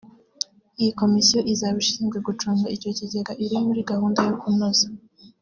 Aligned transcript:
Iyi 0.79 0.91
komisiyo 1.01 1.39
izaba 1.53 1.77
ishinzwe 1.83 2.17
gucunga 2.27 2.65
icyo 2.75 2.89
kigega 2.97 3.33
iri 3.43 3.57
muri 3.65 3.81
gahunda 3.89 4.19
yo 4.27 4.33
kunoza 4.41 4.87